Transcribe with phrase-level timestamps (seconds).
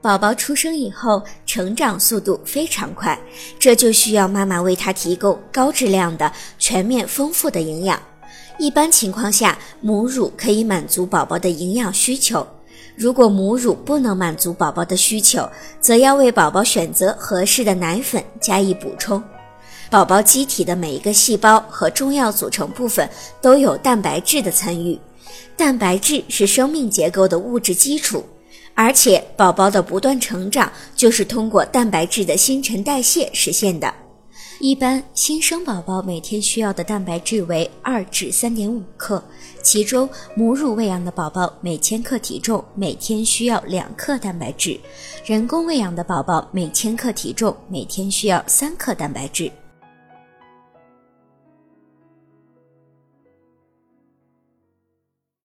[0.00, 3.18] 宝宝出生以后成长速度非常快，
[3.58, 8.00] 这就需要妈妈为他提供高质量的、全面丰富的营养。
[8.58, 12.46] 一般情况下，母乳可以满足宝宝的营养需求。
[12.94, 15.48] 如果母乳不能满足宝宝的需求，
[15.80, 19.20] 则要为宝宝选择合适的奶粉加以补充。
[19.90, 23.08] 宝宝机体的每一个细胞和重要组成部分
[23.40, 24.96] 都有蛋白质的参与，
[25.56, 28.24] 蛋白质是生命结构的物质基础。
[28.74, 33.92] 而且，宝宝的不断成长就是通过蛋白质的新陈代谢实现的。
[34.60, 39.22] 一般新生宝宝每天需要的蛋白质为二至三点五克，
[39.62, 44.78] 其中母乳喂养的宝宝每千克体重每天需要两克蛋白质，
[45.24, 49.50] 人工喂养的宝宝每千克体重每天需要三克蛋白质。